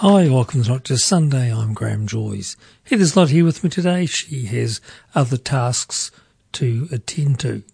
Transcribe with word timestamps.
Hi, 0.00 0.28
welcome 0.28 0.62
to 0.62 0.78
Just 0.78 1.08
Sunday. 1.08 1.52
I'm 1.52 1.74
Graeme 1.74 2.06
Joyce. 2.06 2.56
Heather's 2.84 3.16
not 3.16 3.30
here 3.30 3.44
with 3.44 3.64
me 3.64 3.70
today. 3.70 4.06
She 4.06 4.44
has 4.44 4.80
other 5.12 5.36
tasks 5.36 6.12
to 6.52 6.86
attend 6.92 7.40
to. 7.40 7.64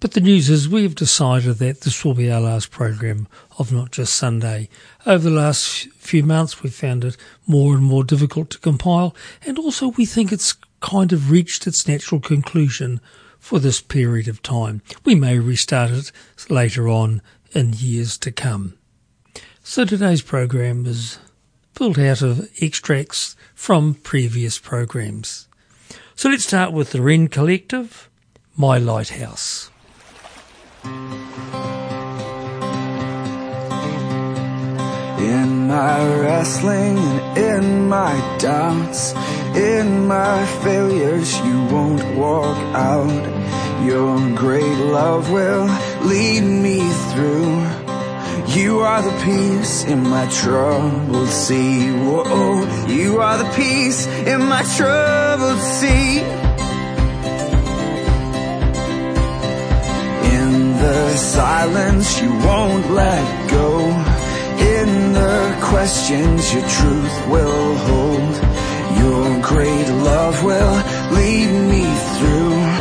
But 0.00 0.14
the 0.14 0.20
news 0.20 0.50
is 0.50 0.68
we've 0.68 0.96
decided 0.96 1.58
that 1.58 1.82
this 1.82 2.04
will 2.04 2.14
be 2.14 2.32
our 2.32 2.40
last 2.40 2.72
program 2.72 3.28
of 3.60 3.72
Not 3.72 3.92
Just 3.92 4.14
Sunday. 4.14 4.68
Over 5.06 5.30
the 5.30 5.36
last 5.36 5.88
few 5.98 6.24
months, 6.24 6.64
we've 6.64 6.74
found 6.74 7.04
it 7.04 7.16
more 7.46 7.76
and 7.76 7.84
more 7.84 8.02
difficult 8.02 8.50
to 8.50 8.58
compile, 8.58 9.14
and 9.46 9.60
also 9.60 9.90
we 9.90 10.04
think 10.04 10.32
it's 10.32 10.56
kind 10.80 11.12
of 11.12 11.30
reached 11.30 11.68
its 11.68 11.86
natural 11.86 12.20
conclusion 12.20 13.00
for 13.38 13.60
this 13.60 13.80
period 13.80 14.26
of 14.26 14.42
time. 14.42 14.82
We 15.04 15.14
may 15.14 15.38
restart 15.38 15.92
it 15.92 16.10
later 16.50 16.88
on 16.88 17.22
in 17.52 17.72
years 17.72 18.18
to 18.18 18.32
come. 18.32 18.74
So 19.64 19.84
today's 19.84 20.22
program 20.22 20.86
is 20.86 21.18
built 21.78 21.96
out 21.96 22.20
of 22.20 22.50
extracts 22.60 23.36
from 23.54 23.94
previous 23.94 24.58
programs. 24.58 25.46
So 26.16 26.28
let's 26.28 26.44
start 26.44 26.72
with 26.72 26.90
the 26.90 27.00
Rend 27.00 27.30
Collective, 27.30 28.10
My 28.56 28.78
Lighthouse. 28.78 29.70
In 30.84 30.90
my 35.68 36.20
wrestling 36.20 36.98
and 36.98 37.64
in 37.64 37.88
my 37.88 38.38
doubts, 38.40 39.12
in 39.54 40.08
my 40.08 40.44
failures, 40.64 41.38
you 41.38 41.64
won't 41.66 42.16
walk 42.16 42.58
out. 42.74 43.86
Your 43.86 44.18
great 44.36 44.78
love 44.90 45.30
will 45.30 45.68
lead 46.02 46.40
me 46.40 46.80
through. 47.12 47.81
You 48.48 48.80
are 48.80 49.02
the 49.02 49.16
peace 49.24 49.84
in 49.84 50.02
my 50.02 50.26
troubled 50.30 51.28
sea. 51.28 51.90
Whoa, 51.90 52.86
you 52.86 53.20
are 53.20 53.38
the 53.38 53.50
peace 53.54 54.06
in 54.06 54.40
my 54.42 54.62
troubled 54.76 55.58
sea. 55.58 56.18
In 60.36 60.72
the 60.76 61.16
silence, 61.16 62.20
you 62.20 62.30
won't 62.30 62.90
let 62.90 63.50
go. 63.50 63.80
In 64.78 65.12
the 65.12 65.56
questions, 65.62 66.52
your 66.52 66.68
truth 66.68 67.26
will 67.28 67.74
hold. 67.88 68.34
Your 68.98 69.40
great 69.42 69.88
love 70.04 70.44
will 70.44 70.76
lead 71.16 71.52
me 71.70 71.84
through. 72.18 72.71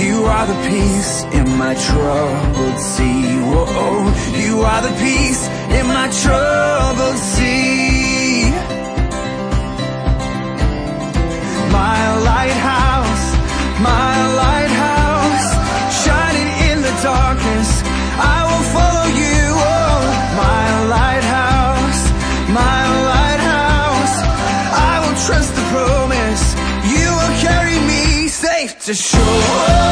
You 0.00 0.24
are 0.24 0.46
the 0.46 0.60
peace 0.70 1.24
in 1.24 1.58
my 1.58 1.74
troubled 1.74 2.78
sea. 2.78 3.36
Whoa, 3.52 4.08
you 4.44 4.62
are 4.62 4.80
the 4.80 4.94
peace 5.04 5.46
in 5.76 5.86
my 5.86 6.08
troubled 6.22 7.18
sea. 7.18 8.48
My 11.80 12.00
lighthouse, 12.30 13.26
my 13.90 14.14
lighthouse, 14.42 15.46
shining 16.02 16.50
in 16.70 16.78
the 16.80 16.94
darkness. 17.02 17.70
I 18.16 18.38
will 18.48 18.66
follow 18.76 19.06
you. 19.22 19.42
Oh, 19.76 20.00
my 20.44 20.66
lighthouse, 20.96 22.00
my 22.48 22.80
lighthouse. 23.12 24.14
I 24.88 24.94
will 25.02 25.16
trust 25.26 25.52
the 25.58 25.64
promise. 25.74 26.44
You 26.94 27.08
will 27.18 27.34
carry 27.46 27.78
me 27.90 28.28
safe 28.28 28.78
to 28.86 28.94
shore. 28.94 29.89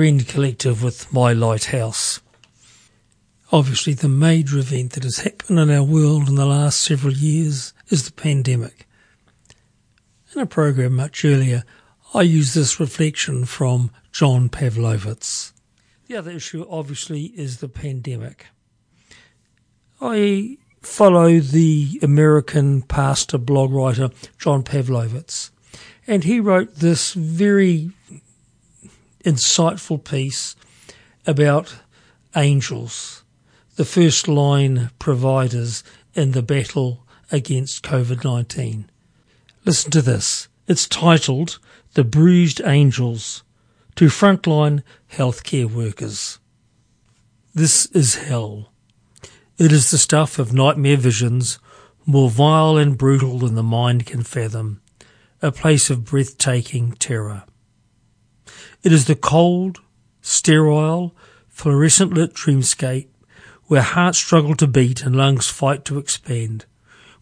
The 0.00 0.24
Collective 0.24 0.82
with 0.82 1.12
My 1.12 1.34
Lighthouse. 1.34 2.20
Obviously, 3.52 3.92
the 3.92 4.08
major 4.08 4.56
event 4.56 4.92
that 4.92 5.02
has 5.02 5.18
happened 5.18 5.58
in 5.60 5.70
our 5.70 5.82
world 5.82 6.26
in 6.26 6.36
the 6.36 6.46
last 6.46 6.80
several 6.80 7.12
years 7.12 7.74
is 7.90 8.06
the 8.06 8.12
pandemic. 8.12 8.88
In 10.34 10.40
a 10.40 10.46
program 10.46 10.96
much 10.96 11.22
earlier, 11.22 11.64
I 12.14 12.22
used 12.22 12.54
this 12.54 12.80
reflection 12.80 13.44
from 13.44 13.90
John 14.10 14.48
Pavlovitz. 14.48 15.52
The 16.06 16.16
other 16.16 16.30
issue, 16.30 16.64
obviously, 16.70 17.24
is 17.36 17.58
the 17.58 17.68
pandemic. 17.68 18.46
I 20.00 20.56
follow 20.80 21.40
the 21.40 22.00
American 22.02 22.80
pastor 22.80 23.36
blog 23.36 23.70
writer 23.70 24.08
John 24.38 24.62
Pavlovitz, 24.62 25.50
and 26.06 26.24
he 26.24 26.40
wrote 26.40 26.76
this 26.76 27.12
very 27.12 27.90
insightful 29.24 30.02
piece 30.02 30.56
about 31.26 31.76
angels, 32.36 33.24
the 33.76 33.84
first 33.84 34.28
line 34.28 34.90
providers 34.98 35.82
in 36.14 36.32
the 36.32 36.42
battle 36.42 37.06
against 37.30 37.84
COVID 37.84 38.24
19. 38.24 38.90
Listen 39.64 39.90
to 39.90 40.02
this 40.02 40.48
It's 40.66 40.86
titled 40.86 41.58
The 41.94 42.04
Bruised 42.04 42.60
Angels 42.64 43.42
to 43.96 44.06
frontline 44.06 44.82
healthcare 45.12 45.70
workers. 45.70 46.38
This 47.54 47.86
is 47.86 48.14
hell. 48.14 48.72
It 49.58 49.72
is 49.72 49.90
the 49.90 49.98
stuff 49.98 50.38
of 50.38 50.54
nightmare 50.54 50.96
visions, 50.96 51.58
more 52.06 52.30
vile 52.30 52.76
and 52.76 52.96
brutal 52.96 53.40
than 53.40 53.56
the 53.56 53.62
mind 53.62 54.06
can 54.06 54.22
fathom, 54.22 54.80
a 55.42 55.52
place 55.52 55.90
of 55.90 56.04
breathtaking 56.04 56.92
terror. 56.92 57.44
It 58.82 58.92
is 58.92 59.06
the 59.06 59.14
cold, 59.14 59.80
sterile, 60.22 61.14
fluorescent 61.48 62.14
lit 62.14 62.34
dreamscape 62.34 63.08
where 63.70 63.82
hearts 63.82 64.18
struggle 64.18 64.56
to 64.56 64.66
beat 64.66 65.02
and 65.02 65.14
lungs 65.14 65.46
fight 65.48 65.84
to 65.84 65.96
expand, 65.96 66.64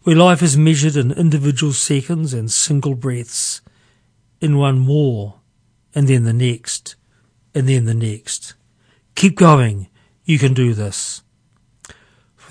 where 0.01 0.15
life 0.15 0.41
is 0.41 0.57
measured 0.57 0.95
in 0.95 1.11
individual 1.11 1.73
seconds 1.73 2.33
and 2.33 2.51
single 2.51 2.95
breaths, 2.95 3.61
in 4.41 4.57
one 4.57 4.79
more, 4.79 5.35
and 5.93 6.07
then 6.07 6.23
the 6.23 6.33
next, 6.33 6.95
and 7.53 7.69
then 7.69 7.85
the 7.85 7.93
next. 7.93 8.55
Keep 9.13 9.35
going. 9.35 9.89
You 10.23 10.39
can 10.39 10.55
do 10.55 10.73
this. 10.73 11.21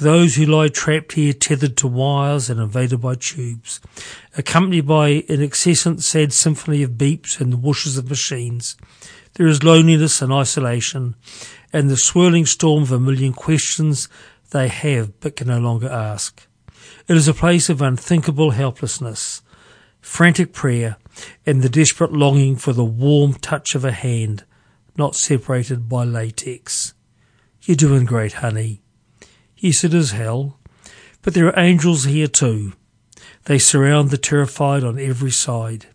Those 0.01 0.37
who 0.37 0.47
lie 0.47 0.69
trapped 0.69 1.15
here, 1.15 1.33
tethered 1.33 1.77
to 1.79 1.89
wires 1.89 2.49
and 2.49 2.61
invaded 2.61 3.01
by 3.01 3.17
tubes, 3.17 3.81
accompanied 4.37 4.87
by 4.87 5.25
an 5.29 5.43
incessant 5.43 6.05
sad 6.05 6.33
symphony 6.33 6.85
of 6.85 6.93
beeps 6.93 7.41
and 7.41 7.53
the 7.53 7.57
whooshes 7.57 7.99
of 7.99 8.09
machines, 8.09 8.77
there 9.35 9.49
is 9.49 9.65
loneliness 9.65 10.23
and 10.23 10.33
isolation, 10.33 11.17
and 11.73 11.91
the 11.91 11.97
swirling 11.97 12.47
storm 12.47 12.85
of 12.85 12.93
a 12.93 13.01
million 13.01 13.33
questions 13.33 14.09
they 14.51 14.69
have 14.69 15.19
but 15.19 15.35
can 15.35 15.49
no 15.49 15.59
longer 15.59 15.89
ask. 15.89 16.47
It 17.09 17.17
is 17.17 17.27
a 17.27 17.35
place 17.35 17.69
of 17.69 17.83
unthinkable 17.83 18.53
helplessness, 18.53 19.43
frantic 20.01 20.53
prayer, 20.53 20.97
and 21.45 21.61
the 21.61 21.69
desperate 21.69 22.13
longing 22.13 22.55
for 22.55 22.73
the 22.73 22.85
warm 22.85 23.35
touch 23.35 23.75
of 23.75 23.85
a 23.85 23.93
hand, 23.93 24.45
not 24.97 25.17
separated 25.17 25.89
by 25.89 26.05
latex. 26.05 26.95
You're 27.63 27.77
doing 27.77 28.05
great, 28.05 28.35
honey. 28.35 28.83
Yes, 29.59 29.83
it 29.83 29.93
is 29.93 30.13
hell, 30.13 30.57
but 31.23 31.35
there 31.35 31.47
are 31.49 31.59
angels 31.59 32.05
here 32.05 32.29
too. 32.29 32.75
They 33.47 33.59
surround 33.59 34.11
the 34.11 34.19
terrified 34.19 34.85
on 34.85 34.99
every 34.99 35.33
side. 35.33 35.87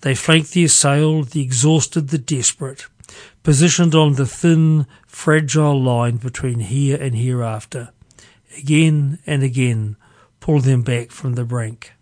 They 0.00 0.14
flank 0.14 0.50
the 0.50 0.64
assailed, 0.64 1.28
the 1.28 1.42
exhausted, 1.42 2.08
the 2.08 2.18
desperate, 2.18 2.86
positioned 3.44 3.94
on 3.94 4.14
the 4.14 4.26
thin, 4.26 4.86
fragile 5.06 5.80
line 5.80 6.16
between 6.16 6.58
here 6.58 7.00
and 7.00 7.14
hereafter. 7.14 7.90
Again 8.58 9.20
and 9.26 9.42
again, 9.42 9.96
pull 10.40 10.60
them 10.60 10.82
back 10.82 11.10
from 11.10 11.34
the 11.34 11.44
brink. 11.44 11.92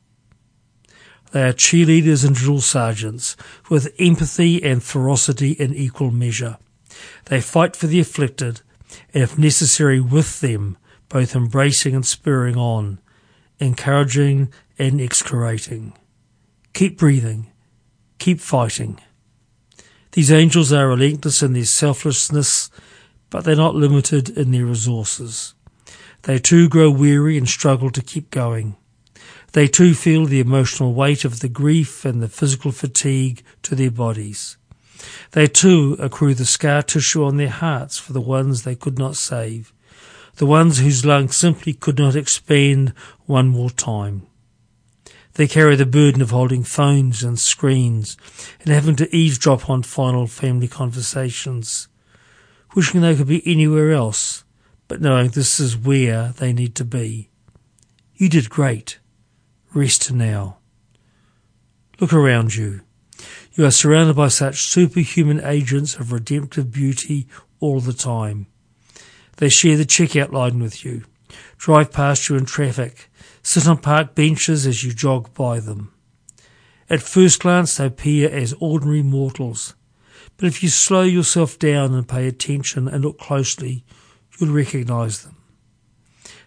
They 1.32 1.42
are 1.42 1.52
cheerleaders 1.52 2.24
and 2.24 2.34
drill 2.34 2.60
sergeants 2.60 3.36
with 3.68 3.94
empathy 3.98 4.62
and 4.62 4.82
ferocity 4.82 5.52
in 5.52 5.74
equal 5.74 6.10
measure. 6.10 6.56
They 7.26 7.40
fight 7.40 7.76
for 7.76 7.88
the 7.88 8.00
afflicted 8.00 8.62
and 9.12 9.22
if 9.22 9.38
necessary 9.38 10.00
with 10.00 10.40
them, 10.40 10.76
both 11.14 11.36
embracing 11.36 11.94
and 11.94 12.04
spurring 12.04 12.56
on, 12.56 12.98
encouraging 13.60 14.52
and 14.80 15.00
excoriating. 15.00 15.92
Keep 16.72 16.98
breathing. 16.98 17.52
Keep 18.18 18.40
fighting. 18.40 18.98
These 20.10 20.32
angels 20.32 20.72
are 20.72 20.88
relentless 20.88 21.40
in 21.40 21.52
their 21.52 21.66
selflessness, 21.66 22.68
but 23.30 23.44
they're 23.44 23.54
not 23.54 23.76
limited 23.76 24.28
in 24.28 24.50
their 24.50 24.66
resources. 24.66 25.54
They 26.22 26.40
too 26.40 26.68
grow 26.68 26.90
weary 26.90 27.38
and 27.38 27.48
struggle 27.48 27.90
to 27.90 28.02
keep 28.02 28.32
going. 28.32 28.74
They 29.52 29.68
too 29.68 29.94
feel 29.94 30.26
the 30.26 30.40
emotional 30.40 30.94
weight 30.94 31.24
of 31.24 31.38
the 31.38 31.48
grief 31.48 32.04
and 32.04 32.20
the 32.20 32.28
physical 32.28 32.72
fatigue 32.72 33.44
to 33.62 33.76
their 33.76 33.92
bodies. 33.92 34.56
They 35.30 35.46
too 35.46 35.96
accrue 36.00 36.34
the 36.34 36.44
scar 36.44 36.82
tissue 36.82 37.22
on 37.22 37.36
their 37.36 37.50
hearts 37.50 37.98
for 37.98 38.12
the 38.12 38.20
ones 38.20 38.64
they 38.64 38.74
could 38.74 38.98
not 38.98 39.14
save, 39.14 39.72
the 40.36 40.46
ones 40.46 40.78
whose 40.78 41.04
lungs 41.04 41.36
simply 41.36 41.72
could 41.72 41.98
not 41.98 42.16
expand 42.16 42.92
one 43.26 43.48
more 43.48 43.70
time. 43.70 44.26
They 45.34 45.48
carry 45.48 45.74
the 45.74 45.86
burden 45.86 46.22
of 46.22 46.30
holding 46.30 46.62
phones 46.62 47.24
and 47.24 47.38
screens 47.38 48.16
and 48.60 48.72
having 48.72 48.96
to 48.96 49.14
eavesdrop 49.14 49.68
on 49.68 49.82
final 49.82 50.26
family 50.26 50.68
conversations, 50.68 51.88
wishing 52.74 53.00
they 53.00 53.16
could 53.16 53.26
be 53.26 53.46
anywhere 53.46 53.92
else, 53.92 54.44
but 54.86 55.00
knowing 55.00 55.30
this 55.30 55.58
is 55.58 55.76
where 55.76 56.32
they 56.38 56.52
need 56.52 56.74
to 56.76 56.84
be. 56.84 57.30
You 58.14 58.28
did 58.28 58.48
great. 58.48 59.00
Rest 59.72 60.12
now. 60.12 60.58
Look 62.00 62.12
around 62.12 62.54
you. 62.54 62.82
You 63.54 63.64
are 63.64 63.72
surrounded 63.72 64.14
by 64.14 64.28
such 64.28 64.66
superhuman 64.66 65.40
agents 65.44 65.96
of 65.96 66.12
redemptive 66.12 66.70
beauty 66.70 67.26
all 67.58 67.80
the 67.80 67.92
time. 67.92 68.46
They 69.36 69.48
share 69.48 69.76
the 69.76 69.84
checkout 69.84 70.32
line 70.32 70.60
with 70.60 70.84
you, 70.84 71.04
drive 71.58 71.92
past 71.92 72.28
you 72.28 72.36
in 72.36 72.44
traffic, 72.44 73.10
sit 73.42 73.66
on 73.66 73.78
park 73.78 74.14
benches 74.14 74.66
as 74.66 74.84
you 74.84 74.92
jog 74.92 75.34
by 75.34 75.60
them. 75.60 75.92
At 76.88 77.02
first 77.02 77.40
glance, 77.40 77.76
they 77.76 77.86
appear 77.86 78.30
as 78.30 78.54
ordinary 78.60 79.02
mortals, 79.02 79.74
but 80.36 80.46
if 80.46 80.62
you 80.62 80.68
slow 80.68 81.02
yourself 81.02 81.58
down 81.58 81.94
and 81.94 82.08
pay 82.08 82.26
attention 82.26 82.88
and 82.88 83.02
look 83.04 83.18
closely, 83.18 83.84
you'll 84.38 84.54
recognize 84.54 85.22
them. 85.22 85.36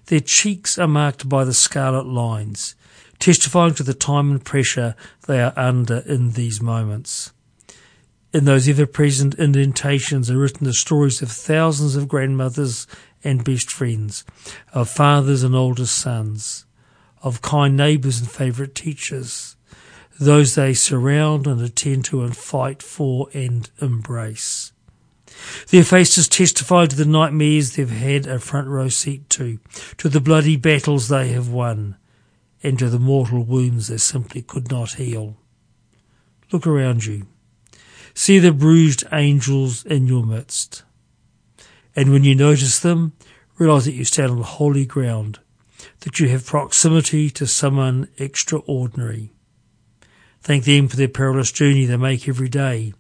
Their 0.06 0.20
cheeks 0.20 0.78
are 0.78 0.88
marked 0.88 1.28
by 1.28 1.44
the 1.44 1.54
scarlet 1.54 2.06
lines, 2.06 2.76
testifying 3.20 3.74
to 3.76 3.84
the 3.84 3.94
time 3.94 4.32
and 4.32 4.44
pressure 4.44 4.96
they 5.28 5.42
are 5.42 5.54
under 5.58 5.98
in 6.00 6.32
these 6.32 6.62
moments. 6.62 7.34
In 8.34 8.44
those 8.44 8.68
ever 8.68 8.86
present 8.86 9.36
indentations 9.36 10.30
are 10.30 10.38
written 10.38 10.66
the 10.66 10.74
stories 10.74 11.22
of 11.22 11.32
thousands 11.32 11.96
of 11.96 12.10
grandmothers 12.10 12.86
and 13.24 13.44
best 13.44 13.72
friends, 13.72 14.26
of 14.74 14.90
fathers 14.90 15.44
and 15.44 15.56
oldest 15.56 15.96
sons, 15.96 16.66
of 17.24 17.42
kind 17.42 17.78
neighbours 17.78 18.20
and 18.20 18.30
favourite 18.30 18.76
teachers, 18.76 19.56
those 20.20 20.56
they 20.56 20.74
surround 20.74 21.48
and 21.48 21.62
attend 21.62 22.04
to 22.06 22.24
and 22.24 22.36
fight 22.36 22.84
for 22.84 23.30
and 23.34 23.70
embrace. 23.82 24.74
Their 25.70 25.84
faces 25.84 26.28
testify 26.28 26.88
to 26.88 26.96
the 26.96 27.06
nightmares 27.06 27.76
they've 27.76 27.90
had 27.90 28.28
a 28.28 28.40
front 28.40 28.68
row 28.68 28.90
seat 28.90 29.30
to, 29.32 29.60
to 30.00 30.10
the 30.10 30.20
bloody 30.20 30.58
battles 30.58 31.08
they 31.08 31.30
have 31.30 31.50
won, 31.50 31.96
and 32.62 32.78
to 32.80 32.90
the 32.90 33.00
mortal 33.00 33.44
wounds 33.44 33.88
they 33.88 33.98
simply 33.98 34.42
could 34.42 34.70
not 34.70 34.94
heal. 34.94 35.38
Look 36.52 36.68
around 36.68 37.06
you. 37.06 37.28
See 38.18 38.40
the 38.40 38.52
bruised 38.52 39.04
angels 39.14 39.86
in 39.86 40.08
your 40.08 40.26
midst. 40.26 40.82
And 41.96 42.12
when 42.12 42.24
you 42.24 42.34
notice 42.34 42.80
them, 42.80 43.14
realize 43.60 43.86
that 43.86 43.94
you 43.94 44.06
stand 44.06 44.32
on 44.32 44.42
holy 44.42 44.88
ground, 44.88 45.38
that 46.00 46.20
you 46.20 46.28
have 46.30 46.44
proximity 46.44 47.30
to 47.30 47.46
someone 47.46 48.10
extraordinary. 48.18 49.34
Thank 50.42 50.64
them 50.64 50.88
for 50.88 50.96
their 50.96 51.08
perilous 51.08 51.52
journey 51.52 51.86
they 51.86 51.96
make 51.96 52.28
every 52.28 52.50
day, 52.50 52.96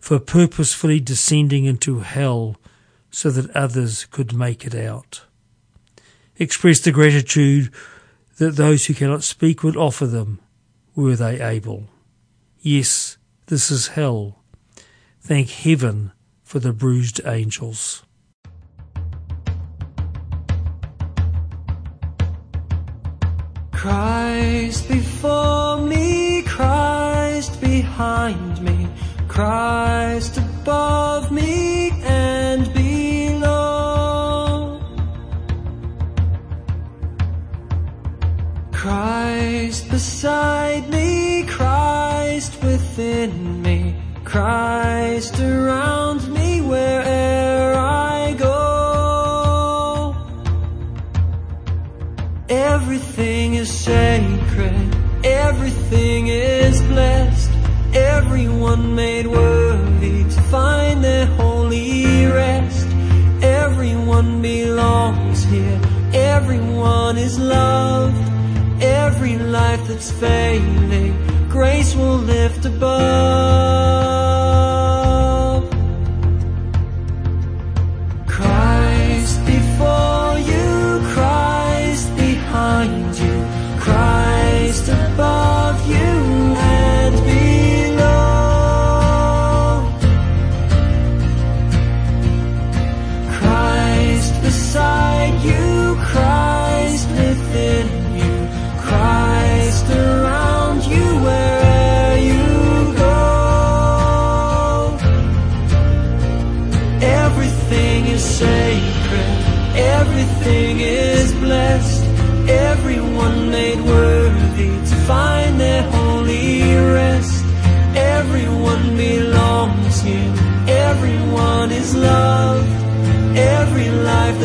for 0.00 0.18
purposefully 0.18 1.00
descending 1.00 1.64
into 1.64 2.00
hell 2.00 2.58
so 3.10 3.30
that 3.30 3.50
others 3.56 4.04
could 4.04 4.34
make 4.34 4.66
it 4.66 4.74
out. 4.74 5.22
Express 6.36 6.78
the 6.80 6.92
gratitude 6.92 7.72
that 8.36 8.56
those 8.56 8.84
who 8.84 8.92
cannot 8.92 9.24
speak 9.24 9.62
would 9.62 9.78
offer 9.78 10.06
them, 10.06 10.40
were 10.94 11.16
they 11.16 11.40
able. 11.40 11.88
Yes, 12.60 13.16
this 13.46 13.70
is 13.70 13.88
hell. 13.88 14.37
Thank 15.20 15.50
heaven 15.50 16.12
for 16.42 16.58
the 16.58 16.72
bruised 16.72 17.20
angels. 17.26 18.02
Christ 23.72 24.88
before 24.88 25.78
me, 25.78 26.42
Christ 26.42 27.60
behind 27.60 28.60
me, 28.60 28.88
Christ 29.28 30.38
above 30.38 31.30
me 31.30 31.90
and 32.02 32.72
below. 32.74 34.80
Christ 38.72 39.88
beside 39.90 40.88
me, 40.90 41.44
Christ 41.46 42.60
within 42.62 43.62
me, 43.62 43.94
Christ 44.24 44.77
around 45.18 46.32
me 46.32 46.60
wherever 46.60 47.74
I 47.74 48.36
go. 48.38 50.14
Everything 52.48 53.54
is 53.54 53.68
sacred, 53.68 54.96
everything 55.24 56.28
is 56.28 56.80
blessed, 56.82 57.50
everyone 57.94 58.94
made 58.94 59.26
worthy 59.26 60.22
to 60.22 60.40
find 60.52 61.02
their 61.02 61.26
holy 61.26 62.26
rest. 62.26 62.86
Everyone 63.42 64.40
belongs 64.40 65.42
here, 65.46 65.80
everyone 66.12 67.18
is 67.18 67.40
loved, 67.40 68.22
every 68.80 69.36
life 69.36 69.84
that's 69.88 70.12
failing 70.12 71.12
grace 71.48 71.96
will 71.96 72.18
lift 72.18 72.64
above. 72.66 74.07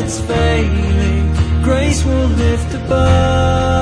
That's 0.03 0.19
failing, 0.19 1.33
grace 1.63 2.03
will 2.03 2.27
lift 2.27 2.73
above. 2.73 3.72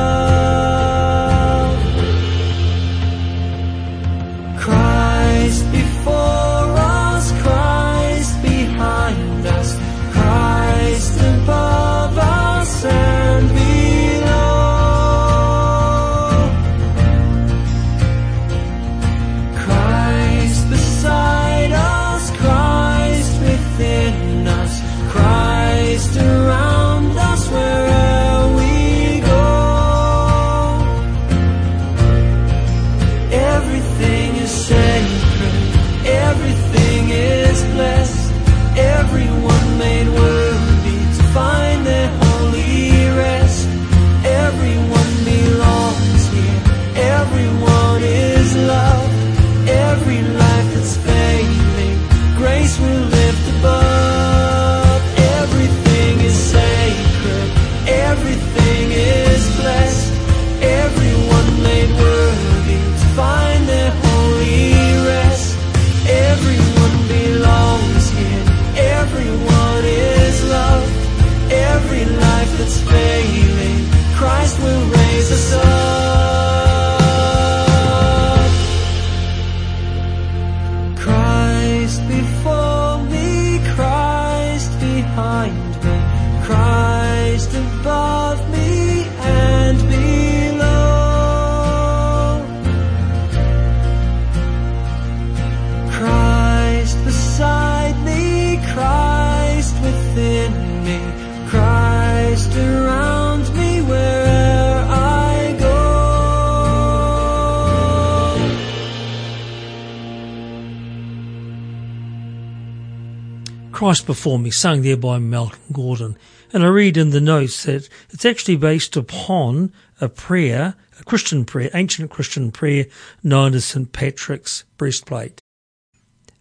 Christ 113.82 114.06
Before 114.06 114.38
Me, 114.38 114.52
sung 114.52 114.84
there 114.84 114.96
by 114.96 115.18
Malcolm 115.18 115.60
Gordon. 115.74 116.16
And 116.54 116.64
I 116.64 116.68
read 116.68 116.98
in 116.98 117.10
the 117.10 117.20
notes 117.20 117.64
that 117.64 117.90
it's 118.12 118.26
actually 118.26 118.58
based 118.58 118.96
upon 118.96 119.74
a 120.00 120.08
prayer, 120.08 120.76
a 121.00 121.04
Christian 121.04 121.46
prayer, 121.46 121.72
ancient 121.74 122.12
Christian 122.12 122.52
prayer 122.52 122.86
known 123.24 123.56
as 123.56 123.66
St. 123.66 123.92
Patrick's 123.92 124.66
breastplate. 124.78 125.42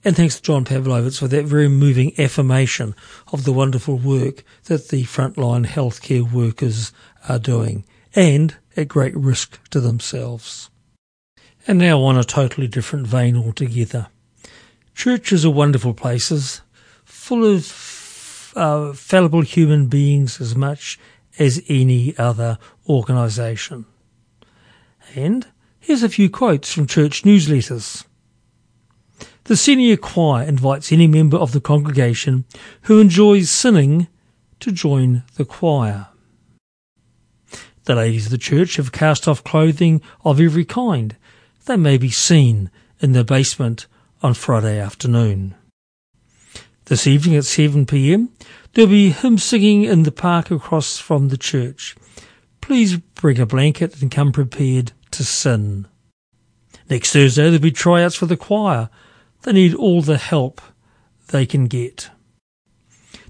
And 0.04 0.14
thanks 0.14 0.36
to 0.36 0.42
John 0.42 0.66
Pavlovitz 0.66 1.18
for 1.18 1.28
that 1.28 1.46
very 1.46 1.70
moving 1.70 2.12
affirmation 2.20 2.94
of 3.32 3.44
the 3.44 3.54
wonderful 3.54 3.96
work 3.96 4.44
that 4.64 4.88
the 4.88 5.04
frontline 5.04 5.64
healthcare 5.64 6.30
workers 6.30 6.92
are 7.26 7.38
doing, 7.38 7.86
and 8.14 8.54
at 8.76 8.88
great 8.88 9.16
risk 9.16 9.58
to 9.70 9.80
themselves. 9.80 10.68
And 11.66 11.78
now 11.78 12.02
on 12.02 12.18
a 12.18 12.22
totally 12.22 12.66
different 12.66 13.06
vein 13.06 13.34
altogether. 13.34 14.08
Churches 14.94 15.46
are 15.46 15.50
wonderful 15.50 15.94
places, 15.94 16.60
full 17.30 17.46
of 17.46 18.52
uh, 18.56 18.92
fallible 18.92 19.42
human 19.42 19.86
beings 19.86 20.40
as 20.40 20.56
much 20.56 20.98
as 21.38 21.62
any 21.68 22.12
other 22.18 22.58
organisation. 22.88 23.86
And 25.14 25.46
here's 25.78 26.02
a 26.02 26.08
few 26.08 26.28
quotes 26.28 26.72
from 26.72 26.88
church 26.88 27.22
newsletters. 27.22 28.04
The 29.44 29.56
senior 29.56 29.96
choir 29.96 30.42
invites 30.42 30.90
any 30.90 31.06
member 31.06 31.36
of 31.36 31.52
the 31.52 31.60
congregation 31.60 32.46
who 32.82 32.98
enjoys 32.98 33.48
sinning 33.48 34.08
to 34.58 34.72
join 34.72 35.22
the 35.36 35.44
choir. 35.44 36.08
The 37.84 37.94
ladies 37.94 38.24
of 38.24 38.32
the 38.32 38.38
church 38.38 38.74
have 38.74 38.90
cast 38.90 39.28
off 39.28 39.44
clothing 39.44 40.02
of 40.24 40.40
every 40.40 40.64
kind. 40.64 41.14
They 41.66 41.76
may 41.76 41.96
be 41.96 42.10
seen 42.10 42.72
in 42.98 43.12
the 43.12 43.22
basement 43.22 43.86
on 44.20 44.34
Friday 44.34 44.80
afternoon. 44.80 45.54
This 46.90 47.06
evening 47.06 47.36
at 47.36 47.44
7 47.44 47.86
pm, 47.86 48.30
there'll 48.72 48.90
be 48.90 49.10
hymn 49.10 49.38
singing 49.38 49.84
in 49.84 50.02
the 50.02 50.10
park 50.10 50.50
across 50.50 50.98
from 50.98 51.28
the 51.28 51.36
church. 51.36 51.94
Please 52.60 52.96
bring 52.96 53.38
a 53.38 53.46
blanket 53.46 54.02
and 54.02 54.10
come 54.10 54.32
prepared 54.32 54.90
to 55.12 55.22
sin. 55.22 55.86
Next 56.88 57.12
Thursday, 57.12 57.44
there'll 57.44 57.60
be 57.60 57.70
tryouts 57.70 58.16
for 58.16 58.26
the 58.26 58.36
choir. 58.36 58.90
They 59.42 59.52
need 59.52 59.72
all 59.72 60.02
the 60.02 60.16
help 60.16 60.60
they 61.28 61.46
can 61.46 61.66
get. 61.66 62.10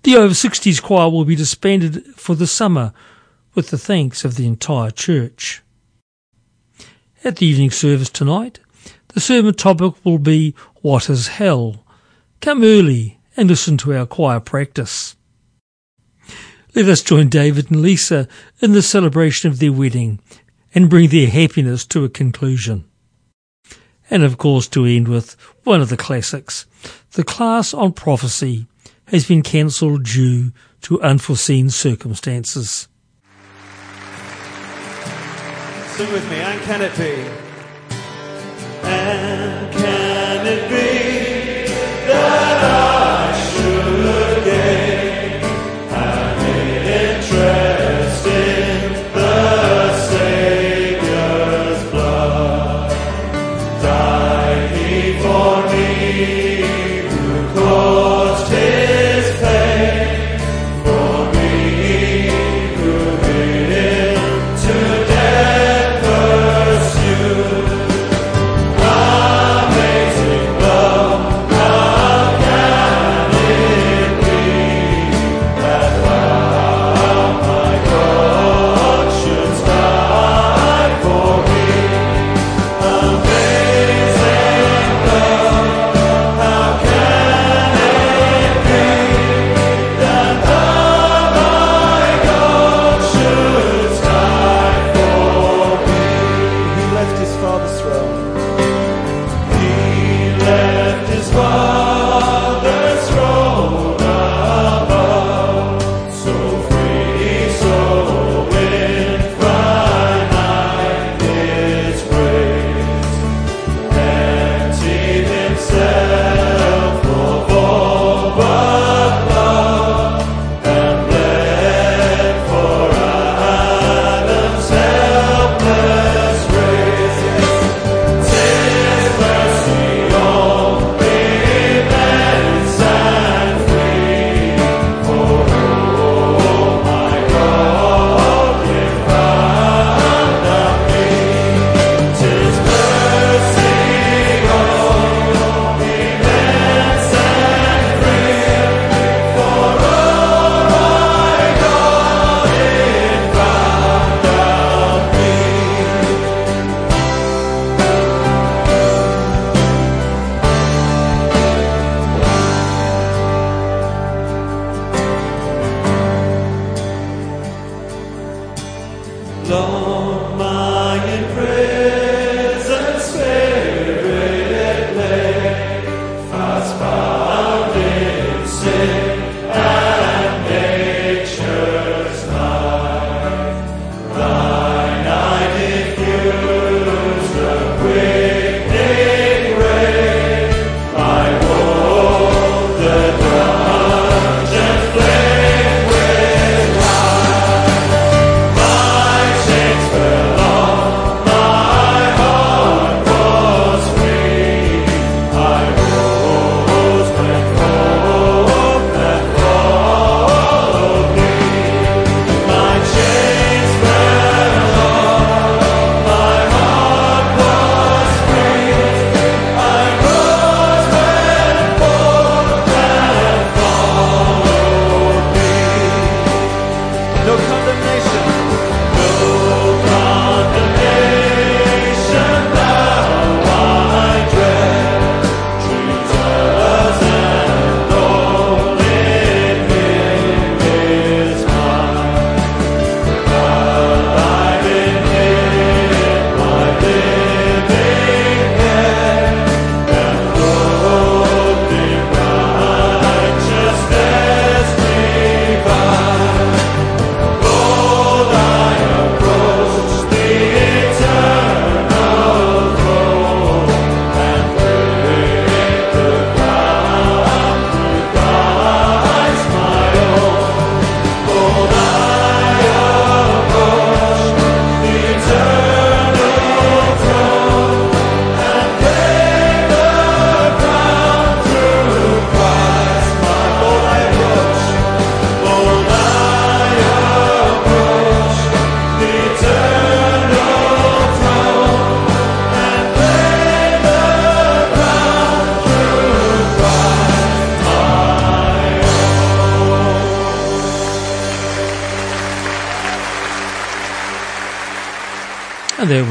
The 0.05 0.17
over 0.17 0.33
60s 0.33 0.83
choir 0.83 1.11
will 1.11 1.27
be 1.27 1.37
disbanded 1.37 2.15
for 2.17 2.35
the 2.35 2.47
summer 2.47 2.95
with 3.55 3.69
the 3.69 3.77
thanks 3.77 4.25
of 4.25 4.37
the 4.37 4.47
entire 4.47 4.91
church. 4.91 5.61
At 7.23 7.37
the 7.37 7.47
evening 7.47 7.73
service 7.73 8.09
tonight, 8.09 8.61
the 9.09 9.21
sermon 9.21 9.53
topic 9.53 10.03
will 10.03 10.19
be 10.19 10.55
What 10.77 11.11
is 11.11 11.29
Hell? 11.29 11.85
Come 12.41 12.65
early 12.65 13.19
and 13.37 13.49
listen 13.49 13.77
to 13.79 13.97
our 13.97 14.07
choir 14.07 14.41
practice. 14.41 15.17
Let 16.75 16.89
us 16.89 17.03
join 17.03 17.29
David 17.29 17.71
and 17.71 17.83
Lisa 17.83 18.29
in 18.61 18.73
the 18.73 18.83
celebration 18.83 19.51
of 19.51 19.59
their 19.59 19.73
wedding 19.73 20.21
and 20.75 20.89
bring 20.91 21.09
their 21.09 21.29
happiness 21.29 21.85
to 21.87 22.05
a 22.05 22.09
conclusion. 22.09 22.85
And 24.09 24.23
of 24.23 24.39
course, 24.39 24.69
to 24.69 24.85
end 24.85 25.09
with 25.09 25.37
one 25.65 25.81
of 25.81 25.89
the 25.89 25.97
classics, 25.97 26.67
the 27.13 27.25
class 27.25 27.75
on 27.75 27.93
prophecy 27.93 28.67
has 29.07 29.27
been 29.27 29.43
cancelled 29.43 30.05
due 30.05 30.53
to 30.83 31.03
unforeseen 31.03 31.71
circumstances. 31.71 32.89
Sing 35.97 36.13
with 36.13 36.31
me, 36.31 36.37
and 36.37 36.61
can 36.63 36.83
it 36.83 36.97
be? 36.97 37.15
And 38.83 39.73
can 39.75 40.47
it 40.47 40.71
be 40.71 40.80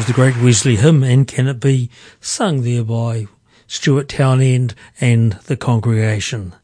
the 0.09 0.15
great 0.15 0.37
Wesley 0.37 0.75
hymn, 0.75 1.03
and 1.03 1.27
can 1.27 1.45
it 1.45 1.59
be 1.59 1.87
sung 2.19 2.63
there 2.63 2.83
by 2.83 3.27
Stuart 3.67 4.09
Townend 4.09 4.73
and 4.99 5.33
the 5.45 5.55
congregation? 5.55 6.55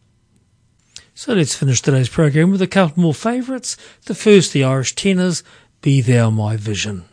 So 1.14 1.36
let's 1.36 1.54
finish 1.54 1.80
today's 1.80 2.10
program 2.10 2.50
with 2.50 2.64
a 2.64 2.68
couple 2.68 3.04
more 3.04 3.14
favourites. 3.14 3.78
The 4.06 4.16
first, 4.16 4.52
the 4.52 4.64
Irish 4.64 4.96
tenors, 4.96 5.44
Be 5.82 6.02
Thou 6.02 6.32
My 6.32 6.58
Vision. 6.58 7.06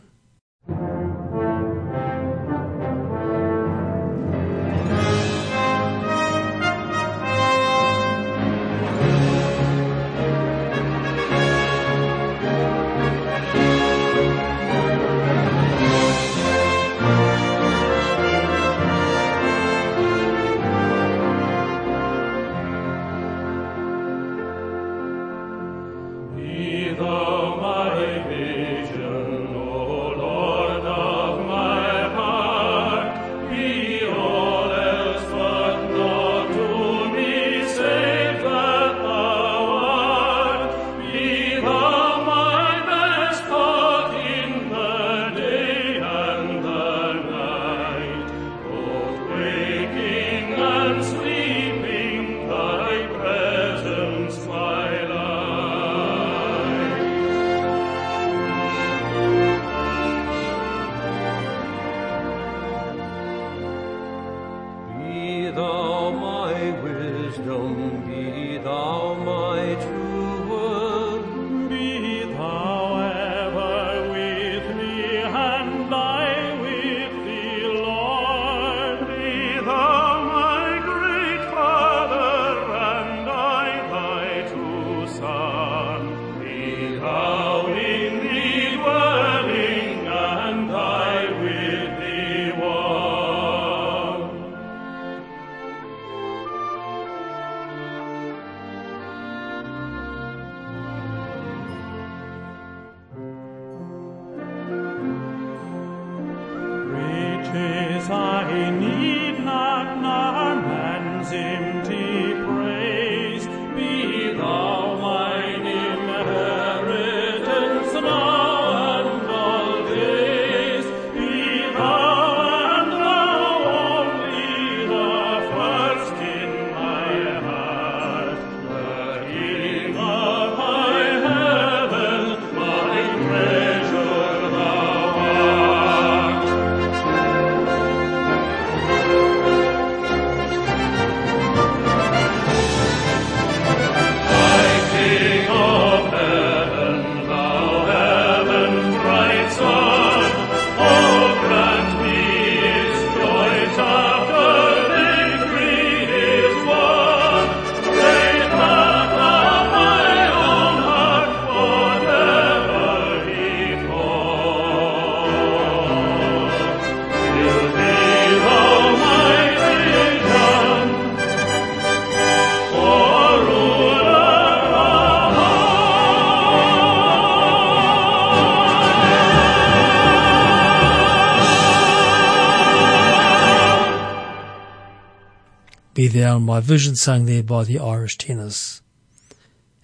Thou 186.09 186.37
in 186.37 186.43
My 186.45 186.61
Vision 186.61 186.97
sung 186.97 187.27
there 187.27 187.43
by 187.43 187.65
the 187.65 187.79
Irish 187.79 188.19
tenors. 188.19 188.83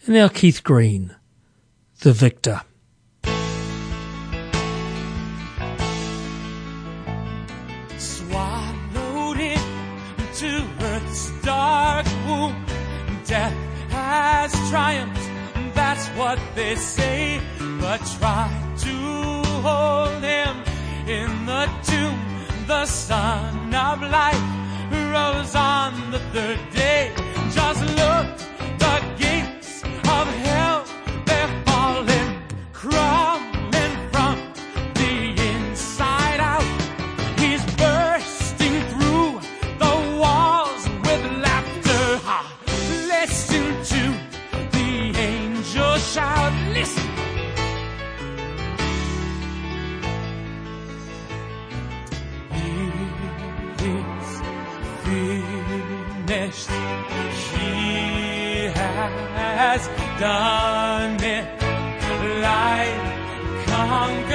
And 0.07 0.15
now 0.15 0.29
Keith 0.29 0.63
Green, 0.65 1.15
The 2.01 2.13
Victor. 2.13 2.63
swallowed 7.99 9.39
into 9.39 10.67
earth's 10.81 11.31
dark 11.43 12.07
womb. 12.27 12.65
Death 13.25 13.53
has 13.91 14.53
triumphed, 14.71 15.75
that's 15.75 16.07
what 16.17 16.39
they 16.55 16.75
say. 16.77 17.41
But 17.81 17.99
try 18.19 18.49
to 18.79 18.97
hold 19.63 20.23
him 20.23 20.57
in 21.07 21.47
the 21.47 21.69
tomb. 21.85 22.19
The 22.67 22.87
Son 22.87 23.75
of 23.75 24.03
Life 24.03 24.59
rose 25.11 25.55
on 25.55 26.11
the 26.11 26.19
third 26.33 26.59
day. 26.73 27.13
Just 27.51 27.83
look, 28.01 28.27
the 28.79 28.97
gates 29.19 29.83
of 29.83 30.27
hell, 30.45 30.85
they're 31.27 31.63
falling, 31.67 32.29
crumbling 32.73 33.95
from 34.13 34.37
the 34.95 35.15
inside 35.53 36.41
out. 36.41 36.69
He's 37.39 37.65
bursting 37.77 38.77
through 38.91 39.41
the 39.83 39.95
walls 40.21 40.83
with 41.05 41.23
laughter. 41.47 42.05
Ha! 42.29 42.41
Listen 43.15 43.67
to 43.93 44.03
the 44.77 45.19
angels 45.19 46.13
shout. 46.13 46.53
Listen. 46.75 47.28
Has 59.71 59.87
done 60.19 61.23
it. 61.23 61.47
Life 62.41 63.67
conquered 63.67 64.28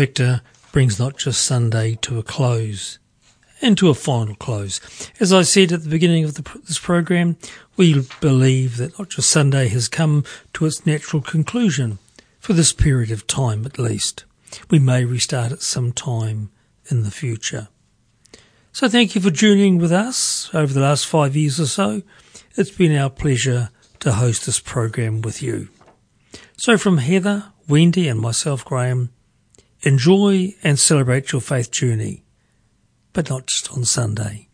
victor, 0.00 0.40
brings 0.72 0.98
not 0.98 1.18
just 1.18 1.44
Sunday 1.44 1.94
to 1.96 2.18
a 2.18 2.22
close 2.22 2.98
and 3.60 3.76
to 3.76 3.90
a 3.90 3.94
final 3.94 4.34
close. 4.34 4.80
As 5.20 5.30
I 5.30 5.42
said 5.42 5.72
at 5.72 5.82
the 5.82 5.90
beginning 5.90 6.24
of 6.24 6.36
the, 6.36 6.60
this 6.60 6.78
program, 6.78 7.36
we 7.76 8.06
believe 8.22 8.78
that 8.78 8.98
not 8.98 9.10
just 9.10 9.28
Sunday 9.28 9.68
has 9.68 9.88
come 9.88 10.24
to 10.54 10.64
its 10.64 10.86
natural 10.86 11.20
conclusion 11.20 11.98
for 12.38 12.54
this 12.54 12.72
period 12.72 13.10
of 13.10 13.26
time 13.26 13.66
at 13.66 13.78
least. 13.78 14.24
We 14.70 14.78
may 14.78 15.04
restart 15.04 15.52
at 15.52 15.60
some 15.60 15.92
time 15.92 16.50
in 16.86 17.02
the 17.02 17.10
future. 17.10 17.68
So 18.72 18.88
thank 18.88 19.14
you 19.14 19.20
for 19.20 19.30
tuning 19.30 19.76
with 19.76 19.92
us 19.92 20.48
over 20.54 20.72
the 20.72 20.80
last 20.80 21.06
five 21.06 21.36
years 21.36 21.60
or 21.60 21.66
so. 21.66 22.00
It's 22.56 22.70
been 22.70 22.96
our 22.96 23.10
pleasure 23.10 23.68
to 23.98 24.12
host 24.12 24.46
this 24.46 24.60
program 24.60 25.20
with 25.20 25.42
you. 25.42 25.68
So 26.56 26.78
from 26.78 26.96
Heather, 26.96 27.52
Wendy 27.68 28.08
and 28.08 28.18
myself, 28.18 28.64
Graeme, 28.64 29.10
enjoy 29.82 30.54
and 30.62 30.78
celebrate 30.78 31.32
your 31.32 31.40
faith 31.40 31.70
journey, 31.70 32.22
but 33.12 33.30
not 33.30 33.46
just 33.46 33.72
on 33.72 33.84
Sunday. 33.84 34.48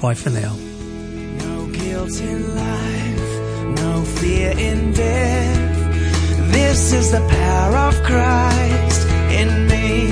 Bye 0.00 0.14
for 0.14 0.30
now. 0.30 0.54
Give 0.54 1.72
guilt 1.72 2.20
in 2.20 2.56
life, 2.56 3.78
no 3.80 4.02
fear 4.04 4.52
in 4.56 4.92
death. 4.92 6.52
This 6.52 6.92
is 6.92 7.10
the 7.12 7.20
power 7.28 7.76
of 7.76 7.94
Christ 8.02 9.06
in 9.30 9.66
me. 9.68 10.08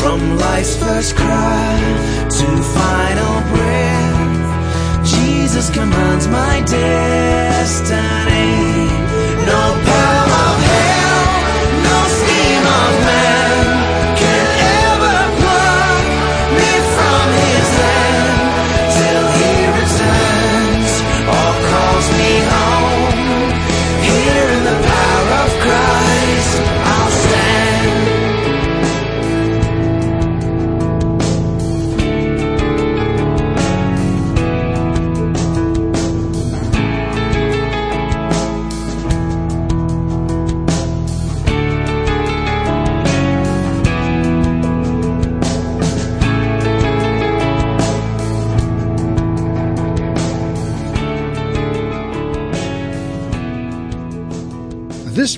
From 0.00 0.38
life's 0.38 0.76
first 0.76 1.16
cry 1.16 2.26
to 2.30 2.46
final 2.78 3.40
breath, 3.54 5.04
Jesus 5.04 5.68
commands 5.70 6.26
my 6.28 6.62
destiny. 6.66 8.67